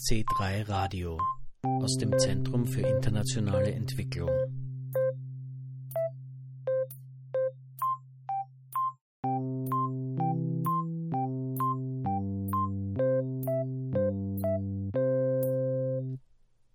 [0.00, 1.20] C3 Radio
[1.62, 4.30] aus dem Zentrum für internationale Entwicklung.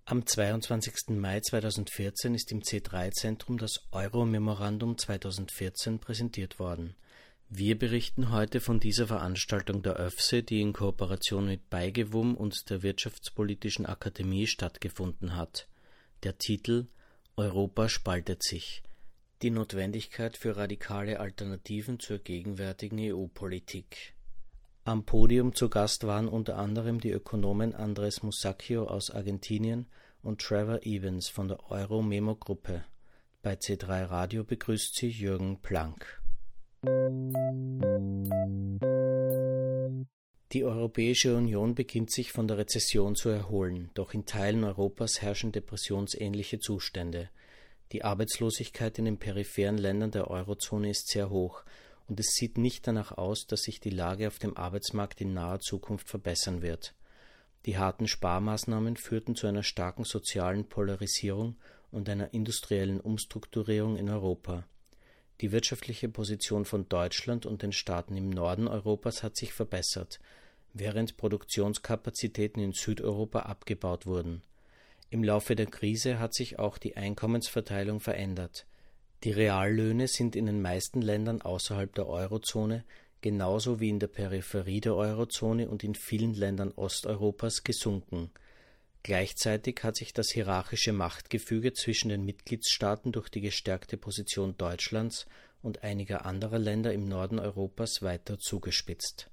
[0.05, 1.17] Am 22.
[1.17, 6.95] Mai 2014 ist im C3-Zentrum das Euro-Memorandum 2014 präsentiert worden.
[7.55, 12.82] Wir berichten heute von dieser Veranstaltung der ÖFSE, die in Kooperation mit Beigewum und der
[12.82, 15.68] Wirtschaftspolitischen Akademie stattgefunden hat.
[16.23, 16.87] Der Titel
[17.37, 18.81] Europa spaltet sich.
[19.43, 24.15] Die Notwendigkeit für radikale Alternativen zur gegenwärtigen EU-Politik.
[24.83, 29.86] Am Podium zu Gast waren unter anderem die Ökonomen Andres Musacchio aus Argentinien
[30.23, 32.83] und Trevor Evans von der Euro-Memo-Gruppe.
[33.44, 36.22] Bei C3 Radio begrüßt sie Jürgen Planck.
[40.53, 45.52] Die Europäische Union beginnt sich von der Rezession zu erholen, doch in Teilen Europas herrschen
[45.52, 47.31] depressionsähnliche Zustände.
[47.92, 51.64] Die Arbeitslosigkeit in den peripheren Ländern der Eurozone ist sehr hoch,
[52.08, 55.59] und es sieht nicht danach aus, dass sich die Lage auf dem Arbeitsmarkt in naher
[55.59, 56.94] Zukunft verbessern wird.
[57.66, 61.56] Die harten Sparmaßnahmen führten zu einer starken sozialen Polarisierung
[61.89, 64.66] und einer industriellen Umstrukturierung in Europa.
[65.42, 70.20] Die wirtschaftliche Position von Deutschland und den Staaten im Norden Europas hat sich verbessert,
[70.73, 74.42] während Produktionskapazitäten in Südeuropa abgebaut wurden.
[75.09, 78.66] Im Laufe der Krise hat sich auch die Einkommensverteilung verändert.
[79.23, 82.84] Die Reallöhne sind in den meisten Ländern außerhalb der Eurozone
[83.23, 88.30] genauso wie in der Peripherie der Eurozone und in vielen Ländern Osteuropas gesunken.
[89.04, 95.26] Gleichzeitig hat sich das hierarchische Machtgefüge zwischen den Mitgliedstaaten durch die gestärkte Position Deutschlands
[95.62, 99.30] und einiger anderer Länder im Norden Europas weiter zugespitzt.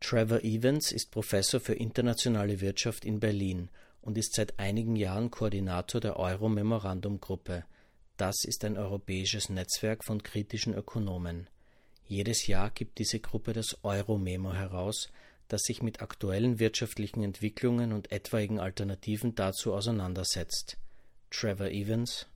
[0.00, 3.68] Trevor Evans ist Professor für internationale Wirtschaft in Berlin
[4.00, 7.64] und ist seit einigen Jahren Koordinator der Euro-Memorandum-Gruppe.
[8.16, 11.50] Das ist ein europäisches Netzwerk von kritischen Ökonomen.
[12.06, 15.10] Jedes Jahr gibt diese Gruppe das Euro-Memo heraus,
[15.48, 20.76] das sich mit aktuellen wirtschaftlichen Entwicklungen und etwaigen Alternativen dazu auseinandersetzt.
[21.30, 22.26] Trevor Evans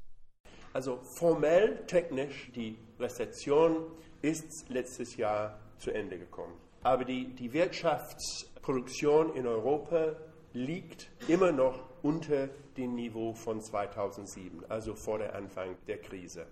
[0.73, 3.87] Also formell, technisch, die Rezession
[4.23, 6.55] ist letztes Jahr zu Ende gekommen.
[6.83, 10.17] Aber die, die Wirtschaftsproduktion in Europa
[10.53, 16.47] liegt immer noch unter dem Niveau von 2007, also vor dem Anfang der Krise.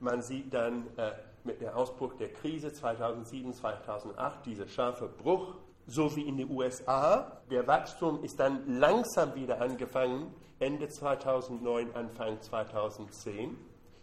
[0.00, 1.12] Man sieht dann äh,
[1.44, 5.56] mit dem Ausbruch der Krise 2007, 2008 dieser scharfe Bruch
[5.86, 7.40] so wie in den USA.
[7.50, 13.56] Der Wachstum ist dann langsam wieder angefangen, Ende 2009, Anfang 2010.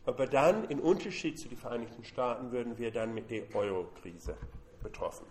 [0.06, 4.36] Aber dann, in Unterschied zu den Vereinigten Staaten, würden wir dann mit der Euro-Krise
[4.82, 5.26] betroffen.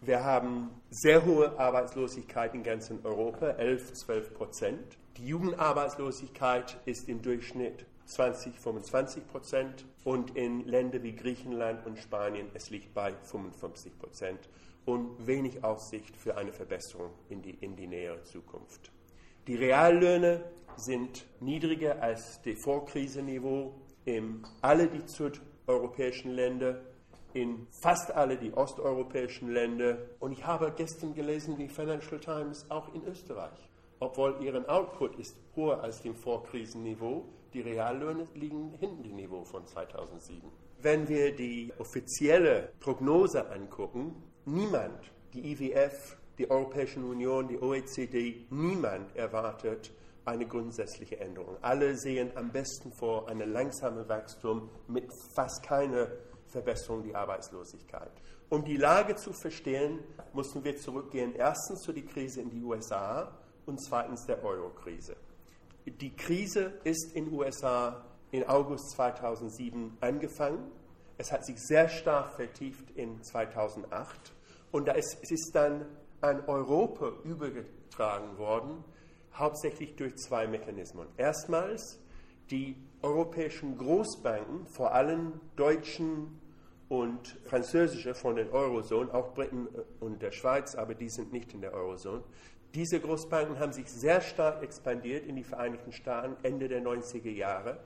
[0.00, 4.98] Wir haben sehr hohe Arbeitslosigkeit in ganz Europa, 11, 12 Prozent.
[5.16, 12.48] Die Jugendarbeitslosigkeit ist im Durchschnitt 20, 25 Prozent und in Ländern wie Griechenland und Spanien
[12.54, 14.48] es liegt bei 55 Prozent
[14.86, 18.90] und wenig Aussicht für eine Verbesserung in die, in die nähere Zukunft.
[19.46, 20.44] Die Reallöhne
[20.76, 23.74] sind niedriger als das Vorkrisenniveau
[24.04, 26.80] in alle die südeuropäischen Länder,
[27.34, 29.98] in fast alle die osteuropäischen Länder.
[30.20, 33.68] Und ich habe gestern gelesen, die Financial Times auch in Österreich.
[33.98, 39.66] Obwohl ihren Output ist höher als dem Vorkrisenniveau, die Reallöhne liegen hinten dem Niveau von
[39.66, 40.42] 2007.
[40.82, 44.14] Wenn wir die offizielle Prognose angucken,
[44.46, 49.92] niemand, die IWF, die Europäische Union, die OECD, niemand erwartet
[50.24, 51.56] eine grundsätzliche Änderung.
[51.62, 56.08] Alle sehen am besten vor ein langsames Wachstum mit fast keiner
[56.46, 58.10] Verbesserung der Arbeitslosigkeit.
[58.48, 60.00] Um die Lage zu verstehen,
[60.32, 63.36] mussten wir zurückgehen, erstens zu der Krise in die USA
[63.66, 65.16] und zweitens der Euro-Krise.
[65.86, 70.70] Die Krise ist in den USA in August 2007 angefangen.
[71.18, 74.32] Es hat sich sehr stark vertieft in 2008
[74.72, 75.86] und es ist dann
[76.20, 78.84] an Europa übergetragen worden,
[79.34, 81.06] hauptsächlich durch zwei Mechanismen.
[81.16, 82.00] Erstmals
[82.50, 86.40] die europäischen Großbanken, vor allem deutschen
[86.88, 89.68] und französische von den Eurozone, auch Briten
[90.00, 92.22] und der Schweiz, aber die sind nicht in der Eurozone.
[92.74, 97.80] Diese Großbanken haben sich sehr stark expandiert in die Vereinigten Staaten Ende der 90er Jahre.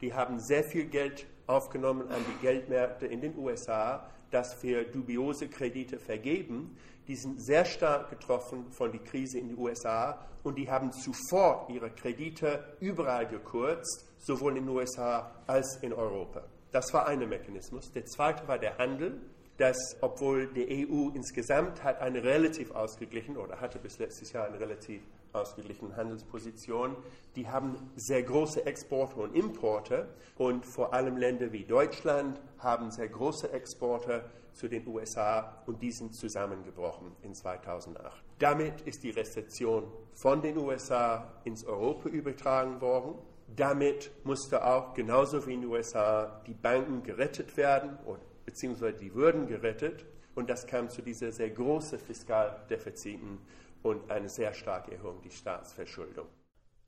[0.00, 5.48] Die haben sehr viel Geld aufgenommen an die Geldmärkte in den USA, das wir dubiose
[5.48, 6.76] Kredite vergeben.
[7.08, 11.70] Die sind sehr stark getroffen von der Krise in den USA und die haben sofort
[11.70, 16.42] ihre Kredite überall gekürzt, sowohl in den USA als in Europa.
[16.72, 17.92] Das war ein Mechanismus.
[17.92, 19.20] Der zweite war der Handel
[19.56, 24.60] dass obwohl die EU insgesamt hat eine relativ ausgeglichen oder hatte bis letztes Jahr eine
[24.60, 25.02] relativ
[25.36, 26.96] ausgeglichene Handelsposition,
[27.36, 33.08] die haben sehr große Exporte und Importe und vor allem Länder wie Deutschland haben sehr
[33.08, 38.24] große Exporte zu den USA und die sind zusammengebrochen in 2008.
[38.38, 39.84] Damit ist die Rezession
[40.14, 43.14] von den USA ins Europa übertragen worden.
[43.54, 47.98] Damit musste auch genauso wie in den USA die Banken gerettet werden
[48.46, 50.06] beziehungsweise die würden gerettet.
[50.34, 53.38] Und das kam zu dieser sehr großen Fiskaldefiziten
[53.82, 56.26] und eine sehr starke Erhöhung der Staatsverschuldung.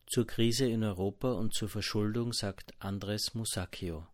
[0.07, 4.07] Zur Krise in Europa und zur Verschuldung sagt Andres Musacchio.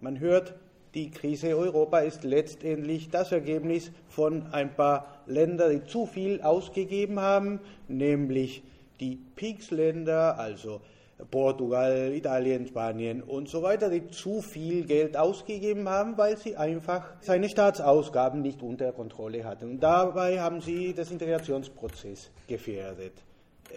[0.00, 0.54] Man hört,
[0.94, 7.20] die Krise Europa ist letztendlich das Ergebnis von ein paar Ländern, die zu viel ausgegeben
[7.20, 8.62] haben, nämlich
[9.00, 10.80] die PIGS-Länder, also
[11.30, 17.14] Portugal, Italien, Spanien und so weiter, die zu viel Geld ausgegeben haben, weil sie einfach
[17.20, 19.70] seine Staatsausgaben nicht unter Kontrolle hatten.
[19.70, 23.14] Und dabei haben sie das Integrationsprozess gefährdet.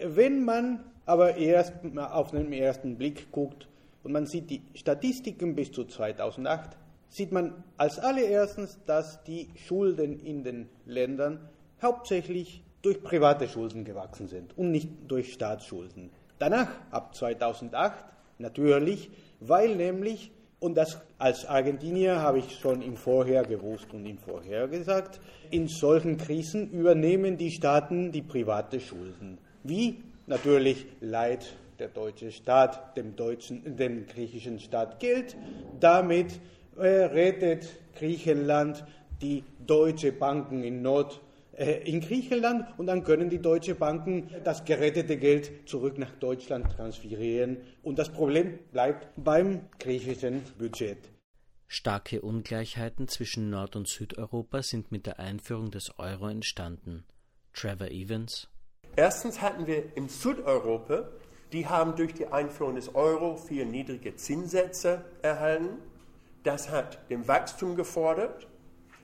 [0.02, 3.68] Wenn man aber erst auf den ersten Blick guckt
[4.04, 6.76] und man sieht die Statistiken bis zu 2008,
[7.08, 11.48] sieht man als allererstens, dass die Schulden in den Ländern
[11.82, 16.10] hauptsächlich durch private Schulden gewachsen sind und nicht durch Staatsschulden.
[16.40, 18.02] Danach, ab 2008,
[18.38, 19.10] natürlich,
[19.40, 24.66] weil nämlich, und das als Argentinier habe ich schon im Vorher gewusst und im Vorher
[24.66, 25.20] gesagt,
[25.50, 29.36] in solchen Krisen übernehmen die Staaten die private Schulden.
[29.64, 30.02] Wie?
[30.26, 35.36] Natürlich leiht der deutsche Staat dem, deutschen, dem griechischen Staat Geld.
[35.78, 36.40] Damit
[36.78, 38.82] äh, rettet Griechenland
[39.20, 41.20] die deutsche Banken in Not
[41.60, 47.58] in Griechenland und dann können die deutschen Banken das gerettete Geld zurück nach Deutschland transferieren
[47.82, 50.96] und das Problem bleibt beim griechischen Budget.
[51.66, 57.04] Starke Ungleichheiten zwischen Nord- und Südeuropa sind mit der Einführung des Euro entstanden.
[57.52, 58.48] Trevor Evans.
[58.96, 61.10] Erstens hatten wir in Südeuropa,
[61.52, 65.78] die haben durch die Einführung des Euro viel niedrige Zinssätze erhalten.
[66.42, 68.48] Das hat dem Wachstum gefordert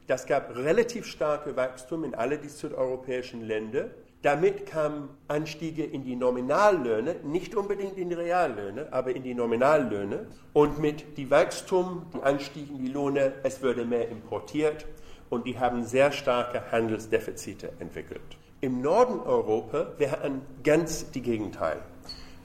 [0.07, 3.91] das gab relativ starke Wachstum in alle die südeuropäischen Länder.
[4.23, 10.27] Damit kamen Anstiege in die Nominallöhne, nicht unbedingt in die Reallöhne, aber in die Nominallöhne.
[10.53, 14.87] Und mit dem Wachstum, die Anstiege in die Lohne, es würde mehr importiert
[15.29, 18.39] und die haben sehr starke Handelsdefizite entwickelt.
[18.61, 21.81] Im Norden Europa, hatten ganz die Gegenteil.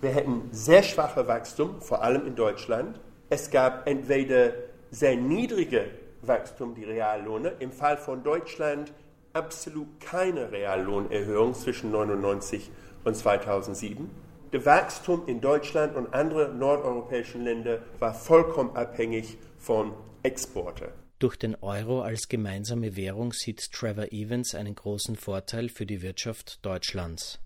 [0.02, 3.00] Wir hätten sehr schwache Wachstum, vor allem in Deutschland.
[3.30, 4.52] Es gab entweder
[4.90, 5.86] sehr niedrige
[6.22, 7.54] Wachstum die Reallöhne.
[7.60, 8.94] Im Fall von Deutschland
[9.34, 12.70] absolut keine Reallohnerhöhung zwischen 1999
[13.04, 14.10] und 2007.
[14.54, 20.90] Der Wachstum in Deutschland und anderen nordeuropäischen Ländern war vollkommen abhängig von Exporten.
[21.20, 26.66] Durch den Euro als gemeinsame Währung sieht Trevor Evans einen großen Vorteil für die Wirtschaft
[26.66, 27.40] Deutschlands.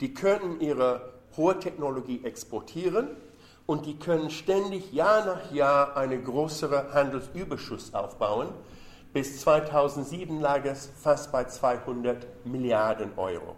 [0.00, 3.08] Die könnten ihre hohe Technologie exportieren
[3.70, 8.48] und die können ständig Jahr nach Jahr einen größeren Handelsüberschuss aufbauen.
[9.12, 13.54] Bis 2007 lag es fast bei 200 Milliarden Euro.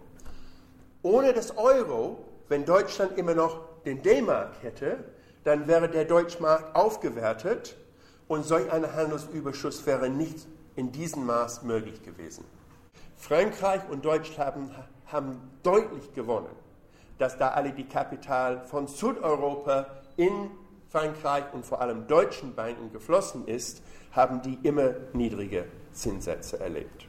[1.01, 5.03] Ohne das Euro, wenn Deutschland immer noch den D-Mark hätte,
[5.45, 7.75] dann wäre der Deutschmarkt aufgewertet
[8.27, 12.45] und solch ein Handelsüberschuss wäre nicht in diesem Maß möglich gewesen.
[13.17, 14.71] Frankreich und Deutschland haben,
[15.07, 16.55] haben deutlich gewonnen,
[17.17, 20.51] dass da alle die Kapital von Südeuropa in
[20.89, 27.07] Frankreich und vor allem deutschen Banken geflossen ist, haben die immer niedrige Zinssätze erlebt.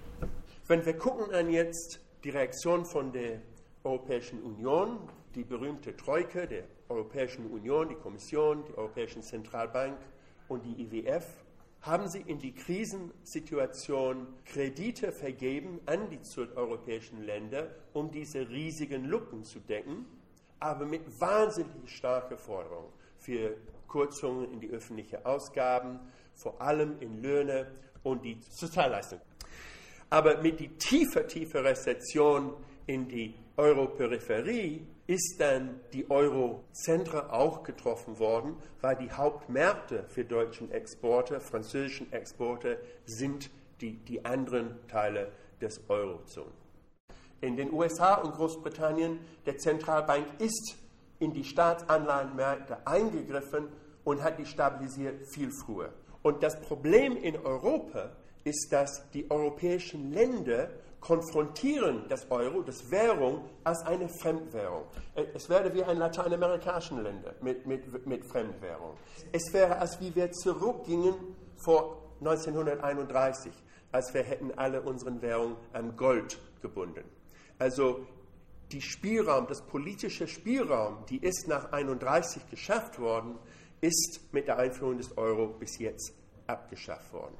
[0.67, 3.43] Wenn wir gucken an jetzt die Reaktion von der
[3.83, 4.99] Europäischen Union,
[5.35, 9.99] die berühmte Troika der Europäischen Union, die Kommission, die Europäische Zentralbank
[10.49, 11.27] und die IWF,
[11.83, 19.45] haben sie in die Krisensituation Kredite vergeben an die südeuropäischen Länder, um diese riesigen Lücken
[19.45, 20.07] zu decken
[20.65, 23.55] aber mit wahnsinnig starken Forderungen für
[23.87, 26.01] Kürzungen in die öffentlichen Ausgaben,
[26.35, 27.71] vor allem in Löhne
[28.03, 29.23] und die Sozialleistungen.
[30.09, 32.55] Aber mit die tiefer, tiefer Rezession
[32.87, 40.71] in die Europeripherie ist dann die Eurozentre auch getroffen worden, weil die Hauptmärkte für deutschen
[40.71, 43.51] Exporte, französischen Exporte, sind
[43.83, 45.31] die, die anderen Teile
[45.61, 46.64] des Eurozonen.
[47.41, 50.77] In den USA und Großbritannien, der Zentralbank ist
[51.19, 53.69] in die Staatsanleihenmärkte eingegriffen
[54.05, 55.93] und hat die stabilisiert viel früher.
[56.23, 58.11] Und das Problem in Europa
[58.45, 64.85] ist, dass die europäischen Länder konfrontieren das Euro, das Währung, als eine Fremdwährung.
[65.35, 68.95] Es wäre wie ein lateinamerikanischen Länder mit, mit, mit Fremdwährung.
[69.33, 71.15] Es wäre, als wie wir zurückgingen
[71.63, 73.53] vor 1931,
[73.93, 77.05] als wir hätten alle unseren Währungen an Gold gebunden.
[77.59, 78.07] Also
[78.73, 83.39] die Spielraum, das politische Spielraum, die ist nach 1931 geschafft worden,
[83.81, 86.13] ist mit der Einführung des Euro bis jetzt
[86.47, 87.37] abgeschafft worden.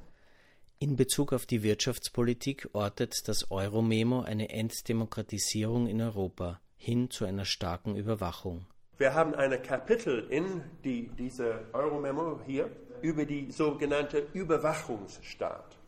[0.79, 7.45] In Bezug auf die Wirtschaftspolitik ortet das Euro-Memo eine Enddemokratisierung in Europa hin zu einer
[7.45, 8.67] starken Überwachung.
[8.99, 15.79] Wir haben ein Kapitel in die, diese Euro-Memo hier über die sogenannte Überwachungsstaat,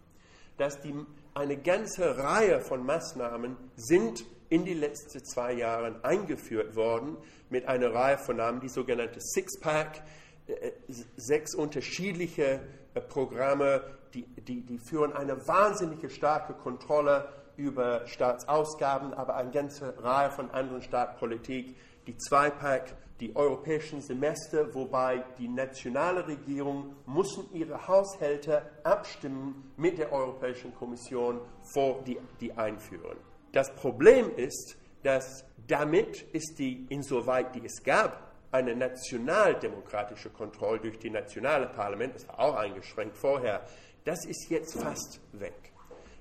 [0.57, 0.95] dass die,
[1.37, 7.19] eine ganze Reihe von Maßnahmen sind in die letzten zwei Jahre eingeführt worden
[7.51, 10.03] mit einer Reihe von Namen, die sogenannte Six-Pack,
[10.47, 10.73] äh,
[11.17, 12.61] sechs unterschiedliche
[12.95, 13.83] äh, Programme,
[14.15, 17.29] die, die, die führen eine wahnsinnige starke Kontrolle
[17.59, 25.25] über Staatsausgaben, aber eine ganze Reihe von anderen Staatspolitik, die Zwei-Pack, die europäischen Semester, wobei
[25.39, 33.17] die nationale Regierung müssen ihre Haushalte abstimmen mit der Europäischen Kommission vor die, die einführen.
[33.53, 40.99] Das Problem ist, dass damit ist die, insoweit die es gab, eine nationaldemokratische Kontrolle durch
[40.99, 43.65] die nationale Parlament, das war auch eingeschränkt vorher,
[44.05, 45.73] das ist jetzt fast weg.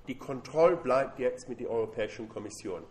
[0.08, 2.84] Die Kontrolle bleibt jetzt mit der Europäischen Kommission.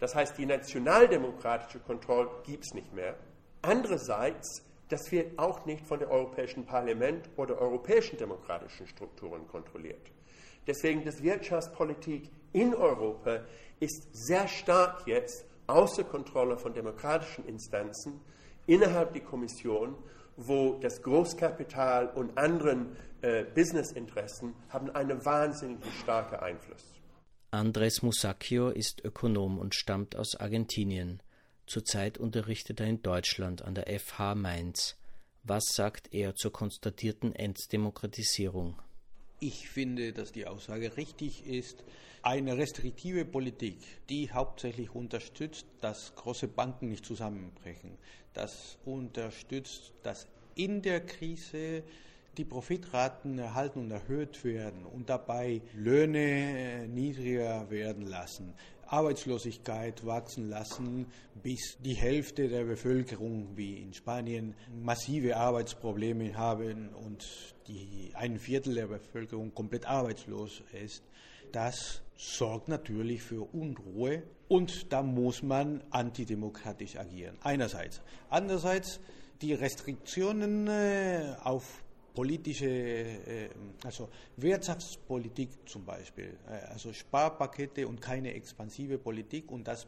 [0.00, 3.16] Das heißt, die nationaldemokratische Kontrolle gibt es nicht mehr.
[3.62, 10.12] Andererseits, das wird auch nicht von dem Europäischen Parlament oder europäischen demokratischen Strukturen kontrolliert.
[10.66, 13.40] Deswegen die Wirtschaftspolitik in Europa
[13.80, 18.20] ist sehr stark jetzt außer Kontrolle von demokratischen Instanzen
[18.66, 19.96] innerhalb der Kommission,
[20.36, 26.94] wo das Großkapital und anderen äh, Businessinteressen haben einen wahnsinnig starken Einfluss.
[27.50, 31.22] Andres Musacchio ist Ökonom und stammt aus Argentinien.
[31.66, 34.98] Zurzeit unterrichtet er in Deutschland an der FH Mainz.
[35.44, 38.78] Was sagt er zur konstatierten Enddemokratisierung?
[39.40, 41.84] Ich finde, dass die Aussage richtig ist.
[42.20, 43.78] Eine restriktive Politik,
[44.10, 47.96] die hauptsächlich unterstützt, dass große Banken nicht zusammenbrechen,
[48.34, 51.82] das unterstützt, dass in der Krise
[52.38, 58.54] die Profitraten erhalten und erhöht werden und dabei Löhne niedriger werden lassen,
[58.86, 61.06] Arbeitslosigkeit wachsen lassen,
[61.42, 67.26] bis die Hälfte der Bevölkerung, wie in Spanien, massive Arbeitsprobleme haben und
[67.66, 71.02] die ein Viertel der Bevölkerung komplett arbeitslos ist.
[71.52, 77.36] Das sorgt natürlich für Unruhe und da muss man antidemokratisch agieren.
[77.42, 78.00] Einerseits.
[78.30, 79.00] Andererseits
[79.42, 81.82] die Restriktionen äh, auf
[82.14, 83.48] politische, äh,
[83.84, 89.86] also Wirtschaftspolitik zum Beispiel, äh, also Sparpakete und keine expansive Politik und das,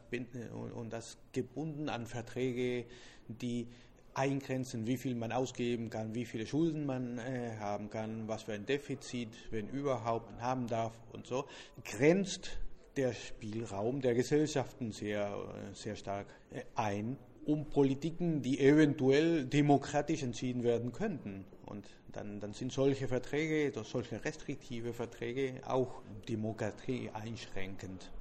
[0.73, 2.85] und das gebunden an Verträge,
[3.27, 3.67] die
[4.13, 8.53] eingrenzen, wie viel man ausgeben kann, wie viele Schulden man äh, haben kann, was für
[8.53, 11.45] ein Defizit, wenn überhaupt, man haben darf und so,
[11.85, 12.59] grenzt
[12.97, 15.33] der Spielraum der Gesellschaften sehr,
[15.73, 16.27] sehr stark
[16.75, 21.45] ein, um Politiken, die eventuell demokratisch entschieden werden könnten.
[21.71, 28.11] Und dann, dann sind solche Verträge, solche restriktive Verträge auch Demokratie einschränkend.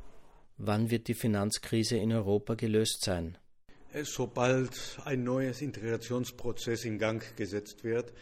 [0.57, 3.37] Wann wird die Finanzkrise in Europa gelöst sein?
[3.93, 8.13] Äh, sobald ein neues Integrationsprozess in Gang gesetzt wird,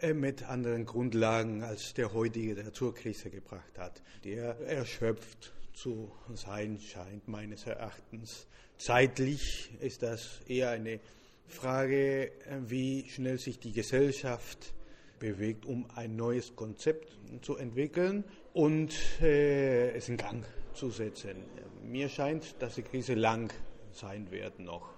[0.00, 4.02] äh, mit anderen Grundlagen als der heutige, der zur Krise gebracht hat.
[4.24, 8.48] Der erschöpft zu sein scheint, meines Erachtens.
[8.78, 10.98] Zeitlich ist das eher eine
[11.46, 14.74] Frage, äh, wie schnell sich die Gesellschaft
[15.18, 20.44] bewegt, um ein neues Konzept zu entwickeln und äh, es in Gang
[20.74, 21.36] zu setzen.
[21.84, 23.52] Mir scheint, dass die Krise lang
[23.92, 24.90] sein wird noch.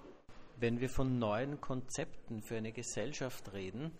[0.57, 3.91] Wenn wir von neuen Konzepten für eine Gesellschaft reden,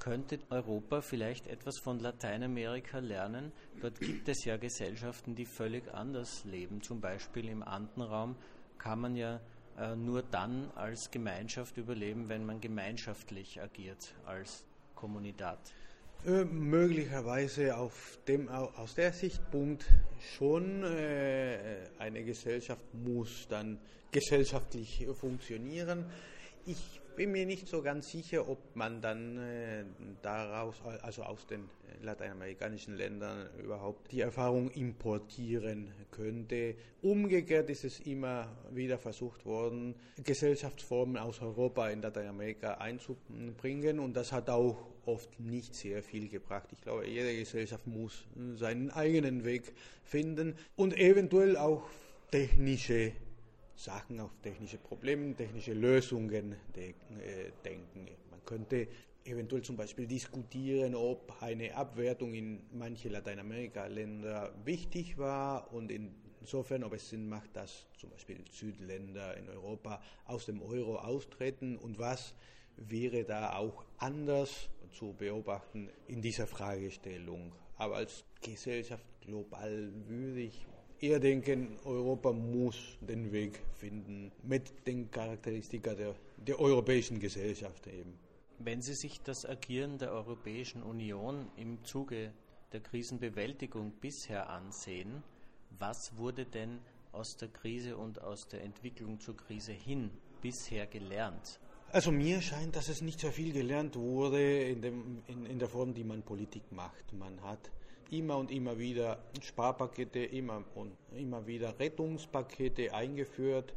[0.00, 3.52] könnte Europa vielleicht etwas von Lateinamerika lernen.
[3.80, 6.82] Dort gibt es ja Gesellschaften, die völlig anders leben.
[6.82, 8.34] Zum Beispiel im Andenraum
[8.78, 9.40] kann man ja
[9.80, 15.58] äh, nur dann als Gemeinschaft überleben, wenn man gemeinschaftlich agiert als Kommunität.
[16.26, 19.86] Äh, möglicherweise auf dem, aus der Sichtpunkt
[20.36, 23.78] schon äh, eine Gesellschaft muss dann
[24.10, 26.04] gesellschaftlich funktionieren.
[26.66, 29.84] Ich bin mir nicht so ganz sicher, ob man dann äh,
[30.22, 31.68] daraus, also aus den
[32.02, 36.76] lateinamerikanischen Ländern überhaupt die Erfahrung importieren könnte.
[37.02, 44.32] Umgekehrt ist es immer wieder versucht worden, Gesellschaftsformen aus Europa in Lateinamerika einzubringen und das
[44.32, 46.68] hat auch oft nicht sehr viel gebracht.
[46.72, 48.24] Ich glaube, jede Gesellschaft muss
[48.54, 49.72] seinen eigenen Weg
[50.04, 51.82] finden und eventuell auch
[52.30, 53.12] technische
[53.80, 58.08] Sachen auf technische Probleme, technische Lösungen de äh, denken.
[58.30, 58.86] Man könnte
[59.24, 66.92] eventuell zum Beispiel diskutieren, ob eine Abwertung in manche Lateinamerika-Länder wichtig war und insofern, ob
[66.92, 72.34] es Sinn macht, dass zum Beispiel Südländer in Europa aus dem Euro austreten und was
[72.76, 77.54] wäre da auch anders zu beobachten in dieser Fragestellung.
[77.76, 80.66] Aber als Gesellschaft global würde ich
[81.00, 88.18] eher denken, Europa muss den Weg finden mit den Charakteristika der, der europäischen Gesellschaft eben.
[88.58, 92.32] Wenn Sie sich das Agieren der Europäischen Union im Zuge
[92.72, 95.22] der Krisenbewältigung bisher ansehen,
[95.78, 96.78] was wurde denn
[97.12, 100.10] aus der Krise und aus der Entwicklung zur Krise hin
[100.42, 101.58] bisher gelernt?
[101.92, 105.68] Also mir scheint, dass es nicht so viel gelernt wurde in, dem, in, in der
[105.68, 107.12] Form, die man Politik macht.
[107.14, 107.70] Man hat
[108.10, 113.72] immer und immer wieder Sparpakete, immer und immer wieder Rettungspakete eingeführt,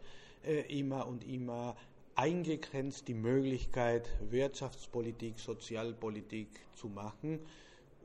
[0.46, 1.76] äh, immer und immer
[2.16, 7.40] eingegrenzt die Möglichkeit, Wirtschaftspolitik, Sozialpolitik zu machen.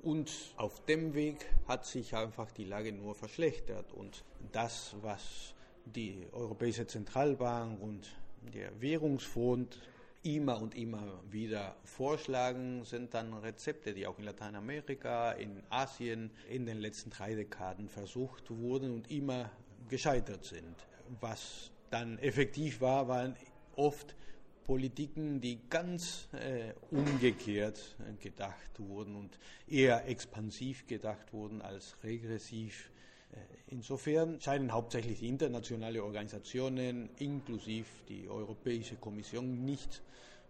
[0.02, 3.92] Und auf dem Weg hat sich einfach die Lage nur verschlechtert.
[3.92, 5.54] Und das, was
[5.84, 8.08] die Europäische Zentralbank und
[8.54, 9.76] der Währungsfonds
[10.22, 16.66] immer und immer wieder vorschlagen, sind dann Rezepte, die auch in Lateinamerika, in Asien in
[16.66, 19.50] den letzten drei Dekaden versucht wurden und immer
[19.88, 20.74] gescheitert sind.
[21.20, 23.36] Was dann effektiv war, waren
[23.76, 24.14] oft
[24.64, 32.90] Politiken, die ganz äh, umgekehrt gedacht wurden und eher expansiv gedacht wurden als regressiv
[33.66, 40.02] insofern scheinen hauptsächlich internationale Organisationen, inklusive die Europäische Kommission, nicht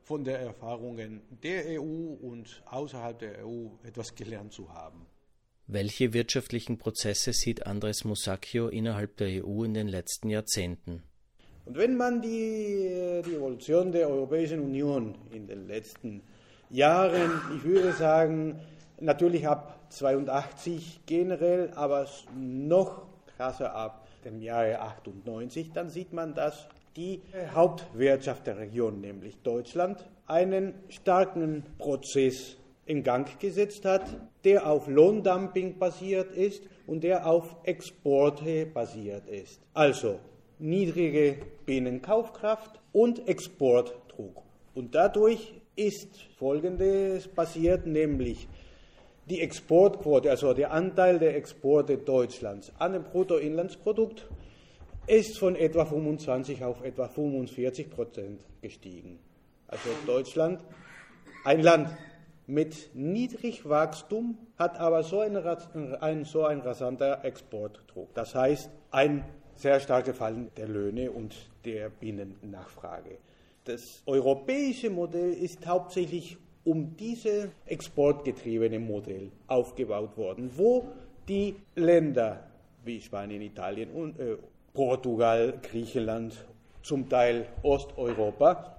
[0.03, 5.07] von den Erfahrungen der EU und außerhalb der EU etwas gelernt zu haben.
[5.67, 11.03] Welche wirtschaftlichen Prozesse sieht Andres Musacchio innerhalb der EU in den letzten Jahrzehnten?
[11.67, 16.23] Und wenn man die, die Evolution der Europäischen Union in den letzten
[16.71, 18.59] Jahren, ich würde sagen,
[19.01, 23.03] Natürlich ab 82 generell, aber noch
[23.37, 27.23] krasser ab dem Jahre 98, dann sieht man, dass die
[27.55, 34.03] Hauptwirtschaft der Region, nämlich Deutschland, einen starken Prozess in Gang gesetzt hat,
[34.45, 39.61] der auf Lohndumping basiert ist und der auf Exporte basiert ist.
[39.75, 40.19] Also
[40.59, 44.43] niedrige Binnenkaufkraft und Exportdruck.
[44.75, 48.49] Und dadurch ist Folgendes passiert, nämlich
[49.29, 54.27] die Exportquote, also der Anteil der Exporte Deutschlands an dem Bruttoinlandsprodukt,
[55.07, 59.19] ist von etwa 25 auf etwa 45 Prozent gestiegen.
[59.67, 60.63] Also Deutschland,
[61.45, 61.91] ein Land
[62.47, 68.13] mit Niedrigwachstum, hat aber so ein, ein, so ein rasanter Exportdruck.
[68.15, 73.19] Das heißt, ein sehr starkes Fallen der Löhne und der Binnennachfrage.
[73.65, 80.87] Das europäische Modell ist hauptsächlich um dieses exportgetriebene Modell aufgebaut worden, wo
[81.27, 82.47] die Länder
[82.85, 84.37] wie Spanien, Italien und äh,
[84.75, 86.45] Portugal, Griechenland,
[86.83, 88.77] zum Teil Osteuropa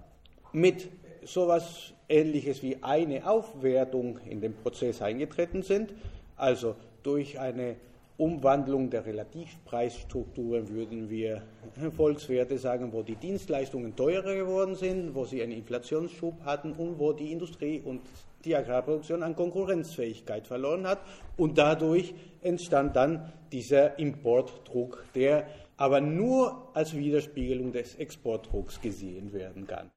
[0.53, 0.87] mit
[1.23, 5.91] sowas ähnliches wie eine Aufwertung in den Prozess eingetreten sind,
[6.37, 7.75] also durch eine
[8.19, 11.41] Umwandlung der Relativpreisstrukturen würden wir
[11.95, 17.13] Volkswerte sagen, wo die Dienstleistungen teurer geworden sind, wo sie einen Inflationsschub hatten und wo
[17.13, 18.01] die Industrie und
[18.43, 20.99] die Agrarproduktion an Konkurrenzfähigkeit verloren hat.
[21.37, 29.65] Und dadurch entstand dann dieser Importdruck, der aber nur als Widerspiegelung des Exportdrucks gesehen werden
[29.65, 29.91] kann.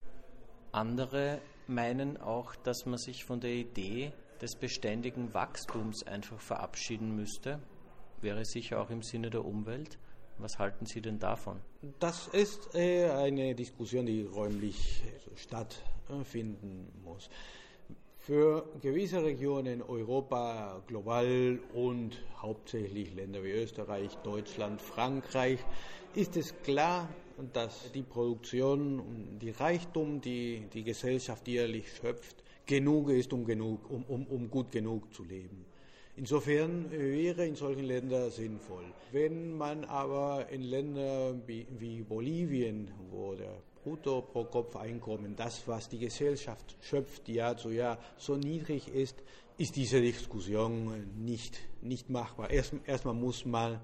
[0.71, 7.59] Andere meinen auch, dass man sich von der Idee des beständigen Wachstums einfach verabschieden müsste
[8.23, 9.99] wäre sicher auch im Sinne der Umwelt.
[10.39, 11.61] Was halten Sie denn davon?
[11.99, 15.03] Das ist äh, eine Diskussion, die räumlich
[15.37, 17.29] stattfinden muss.
[18.19, 25.59] Für gewisse Regionen Europa global und hauptsächlich Länder wie Österreich, Deutschland, Frankreich
[26.15, 27.09] ist es klar,
[27.53, 34.05] dass die Produktion, die Reichtum, die die Gesellschaft jährlich schöpft, genug ist, um, genug, um,
[34.05, 35.65] um, um gut genug zu leben.
[36.15, 38.85] Insofern wäre in solchen Ländern sinnvoll.
[39.13, 45.89] Wenn man aber in Ländern wie, Bolivien, wo der Brutto pro Kopf Einkommen, das, was
[45.89, 49.23] die Gesellschaft schöpft Jahr zu Jahr, so niedrig ist,
[49.57, 52.51] ist diese Diskussion nicht, nicht machbar.
[52.51, 53.81] Erst, erstmal muss man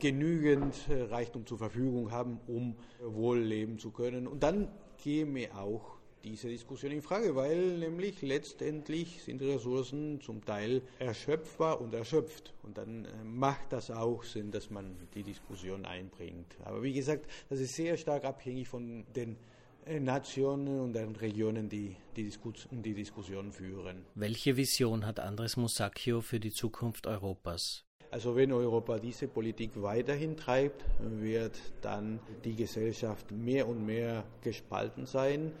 [0.00, 4.26] genügend äh, Reichtum zur Verfügung haben, um wohl leben zu können.
[4.26, 10.82] Und dann käme auch diese Diskussion in Frage, weil nämlich letztendlich sind Ressourcen zum Teil
[10.98, 12.54] erschöpfbar und erschöpft.
[12.62, 16.56] Und dann äh, macht das auch Sinn, dass man die Diskussion einbringt.
[16.64, 19.36] Aber wie gesagt, das ist sehr stark abhängig von den
[19.86, 24.04] äh, Nationen und den Regionen, die die, Diskus die Diskussion führen.
[24.14, 27.84] Welche Vision hat Andres Musacchio für die Zukunft Europas?
[28.10, 35.04] Also wenn Europa diese Politik weiterhin treibt, wird dann die Gesellschaft mehr und mehr gespalten
[35.04, 35.52] sein.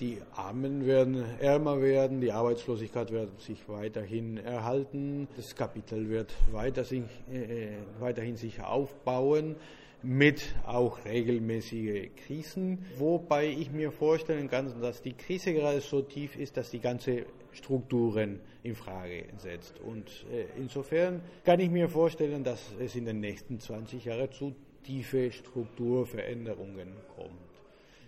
[0.00, 6.84] Die Armen werden ärmer werden, die Arbeitslosigkeit wird sich weiterhin erhalten, das Kapital wird weiter
[6.84, 9.56] sich, äh, weiterhin sich aufbauen
[10.02, 16.36] mit auch regelmäßige Krisen, wobei ich mir vorstellen kann, dass die Krise gerade so tief
[16.36, 19.78] ist, dass die ganze Strukturen in Frage setzt.
[19.80, 24.54] Und äh, insofern kann ich mir vorstellen, dass es in den nächsten 20 Jahren zu
[24.82, 27.51] tiefe Strukturveränderungen kommt.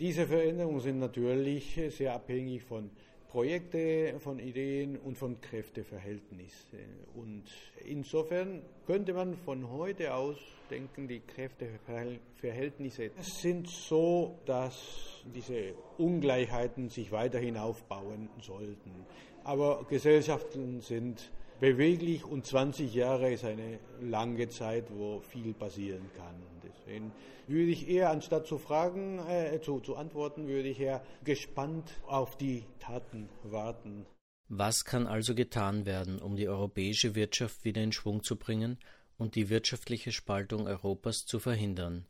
[0.01, 2.91] Diese Veränderungen sind natürlich sehr abhängig von
[3.29, 6.79] Projekten, von Ideen und von Kräfteverhältnissen.
[7.15, 7.45] Und
[7.85, 10.37] insofern könnte man von heute aus
[10.71, 19.07] denken, die Kräfteverhältnisse sind so, dass diese Ungleichheiten sich weiterhin aufbauen sollten.
[19.45, 21.31] Aber Gesellschaften sind
[21.61, 26.54] beweglich und 20 Jahre ist eine lange Zeit, wo viel passieren kann.
[26.87, 27.13] Deswegen
[27.47, 32.37] würde ich eher, anstatt zu fragen, äh, zu, zu antworten, würde ich eher gespannt auf
[32.37, 34.07] die Taten warten.
[34.49, 38.79] Was kann also getan werden, um die europäische Wirtschaft wieder in Schwung zu bringen
[39.17, 42.05] und die wirtschaftliche Spaltung Europas zu verhindern?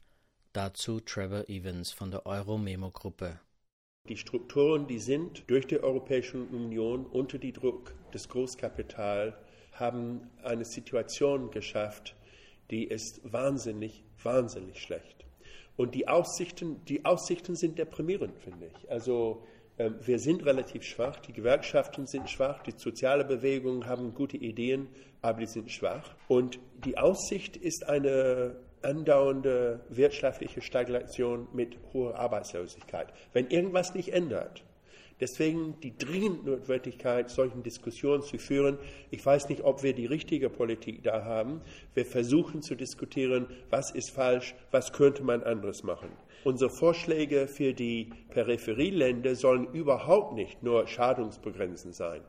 [0.52, 3.38] Dazu Trevor Evans von der Euro-Memo-Gruppe.
[4.08, 9.34] Die Strukturen, die sind durch die Europäische Union unter die Druck des Großkapitals,
[9.72, 12.14] haben eine Situation geschafft,
[12.70, 15.24] die ist wahnsinnig, wahnsinnig schlecht.
[15.76, 18.90] Und die Aussichten, die Aussichten sind deprimierend, finde ich.
[18.90, 19.44] Also
[19.78, 24.88] ähm, wir sind relativ schwach, die Gewerkschaften sind schwach, die soziale Bewegungen haben gute Ideen,
[25.20, 26.14] aber die sind schwach.
[26.28, 33.08] Und die Aussicht ist eine andauernde wirtschaftliche Stagnation mit hoher Arbeitslosigkeit.
[33.32, 34.62] Wenn irgendwas nicht ändert,
[35.20, 38.78] Deswegen die dringende Notwendigkeit, solchen Diskussionen zu führen.
[39.10, 41.60] Ich weiß nicht, ob wir die richtige Politik da haben.
[41.94, 46.08] Wir versuchen zu diskutieren, was ist falsch, was könnte man anderes machen.
[46.42, 52.20] Unsere Vorschläge für die Peripherieländer sollen überhaupt nicht nur schadungsbegrenzend sein.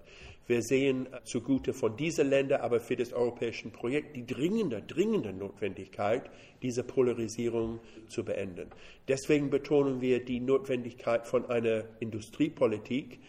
[0.47, 6.29] Wir sehen zugute von diesen Ländern, aber für das europäische Projekt die dringende, dringende Notwendigkeit,
[6.61, 8.69] diese Polarisierung zu beenden.
[9.07, 13.19] Deswegen betonen wir die Notwendigkeit von einer Industriepolitik,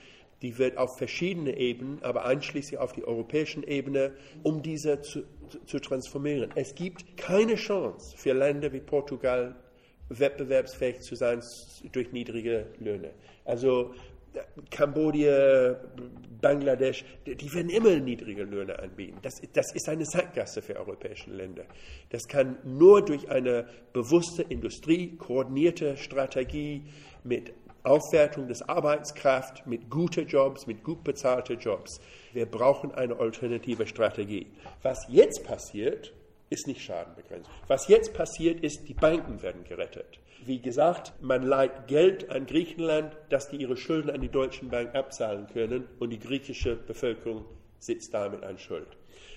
[0.43, 5.23] die wird auf verschiedene Ebenen, aber einschließlich auf die europäischen Ebene, um diese zu,
[5.65, 6.51] zu transformieren.
[6.55, 9.57] Es gibt keine Chance für Länder wie Portugal,
[10.11, 11.43] wettbewerbsfähig zu sein
[11.93, 13.11] durch niedrige Löhne.
[13.45, 13.95] Also
[14.71, 15.77] Kambodscha,
[16.41, 19.19] Bangladesch, die werden immer niedrige Löhne anbieten.
[19.23, 21.65] Das, das ist eine Sackgasse für europäische Länder.
[22.11, 26.83] Das kann nur durch eine bewusste Industrie, koordinierte Strategie
[27.25, 27.53] mit
[27.87, 32.01] Aufwertung des Arbeitskraft, mit guten Jobs, mit gut bezahlten Jobs.
[32.33, 34.49] Wir brauchen eine alternative Strategie.
[34.83, 36.13] Was jetzt passiert,
[36.51, 37.51] ist nicht schadenbegrenzt.
[37.67, 40.19] Was jetzt passiert ist, die Banken werden gerettet.
[40.45, 44.97] Wie gesagt, man leiht Geld an Griechenland, dass die ihre Schulden an die deutschen Banken
[44.97, 47.45] abzahlen können und die griechische Bevölkerung
[47.79, 48.89] sitzt damit an Schuld.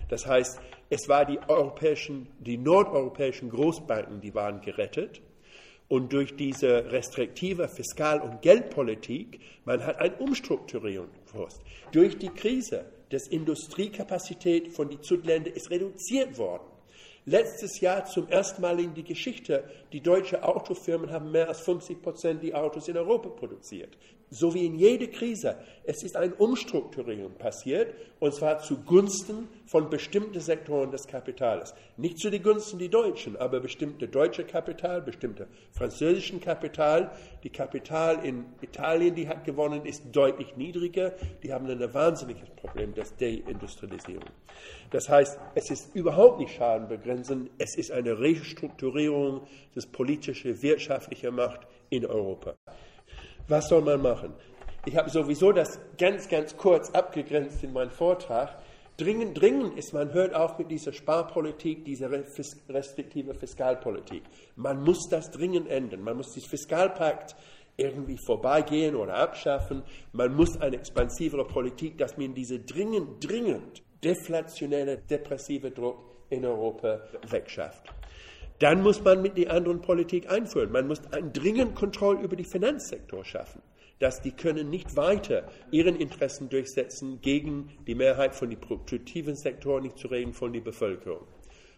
[0.09, 5.21] Das heißt, es war die europäischen, die nordeuropäischen Großbanken, die waren gerettet.
[5.87, 11.61] Und durch diese restriktive Fiskal- und Geldpolitik, man hat ein Umstrukturierung gewusst.
[11.91, 16.68] Durch die Krise, das Industriekapazität von den Südländern ist reduziert worden.
[17.29, 19.63] Letztes Jahr zum ersten Mal in die Geschichte,
[19.93, 23.95] die deutschen Autofirmen haben mehr als 50 Prozent die Autos in Europa produziert
[24.29, 30.39] so wie in jeder Krise, es ist eine Umstrukturierung passiert, und zwar zugunsten von bestimmten
[30.39, 31.73] Sektoren des Kapitals.
[31.97, 37.11] Nicht zu den Gunsten der Deutschen, aber bestimmte deutsche Kapital, bestimmte französischen Kapital.
[37.43, 41.13] Die Kapital in Italien, die hat gewonnen, ist deutlich niedriger.
[41.43, 44.29] Die haben ein wahnsinniges Problem der Deindustrialisierung.
[44.91, 49.41] Das heißt, es ist überhaupt nicht schadenbegrenzend, es ist eine Restrukturierung
[49.75, 52.55] des politischen, wirtschaftlichen Macht in Europa.
[53.49, 54.35] Was soll man machen?
[54.85, 58.61] Ich habe sowieso das ganz, ganz kurz abgegrenzt in meinem Vortrag.
[58.95, 64.21] Dringend, dringend ist, man hört auf mit dieser Sparpolitik, dieser restriktive Fiskalpolitik.
[64.55, 66.03] Man muss das dringend ändern.
[66.03, 67.35] Man muss den Fiskalpakt
[67.75, 69.81] irgendwie vorbeigehen oder abschaffen.
[70.11, 76.99] Man muss eine expansivere Politik, dass man diese dringend, dringend deflationelle, depressive Druck in Europa
[77.27, 77.83] wegschafft.
[78.59, 80.71] Dann muss man mit der anderen Politik einführen.
[80.71, 81.01] Man muss
[81.33, 83.61] dringend Kontrolle über den Finanzsektor schaffen
[83.99, 89.83] dass die können nicht weiter ihren Interessen durchsetzen gegen die Mehrheit von den produktiven Sektoren,
[89.83, 91.27] nicht zu reden von der Bevölkerung.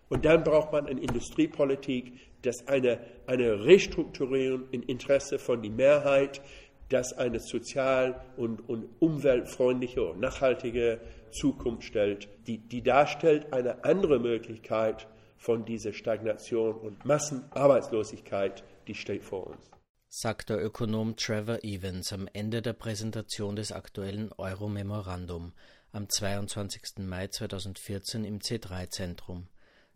[0.09, 2.13] Und dann braucht man eine Industriepolitik,
[2.43, 6.41] das eine, eine Restrukturierung im Interesse von der Mehrheit,
[6.89, 10.99] das eine sozial- und, und umweltfreundliche und nachhaltige
[11.31, 15.07] Zukunft stellt, die, die darstellt eine andere Möglichkeit
[15.41, 19.71] von dieser Stagnation und Massenarbeitslosigkeit, die steht vor uns
[20.13, 25.53] sagt der Ökonom Trevor Evans am Ende der Präsentation des aktuellen Euro-Memorandum
[25.93, 26.97] am 22.
[26.97, 29.47] Mai 2014 im C3-Zentrum.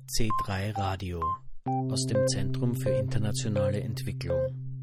[0.07, 1.21] C3 Radio
[1.65, 4.73] aus dem Zentrum für internationale Entwicklung.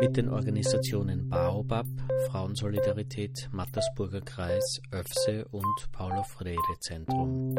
[0.00, 1.86] mit den Organisationen Baobab,
[2.28, 7.54] Frauensolidarität, Mattersburger Kreis, ÖFSE und Paulo Freire Zentrum.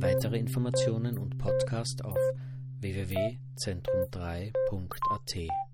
[0.00, 2.16] Weitere Informationen und Podcast auf
[2.80, 5.65] www.zentrum3.at.